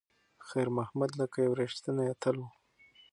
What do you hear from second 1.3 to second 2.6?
یو ریښتینی اتل و.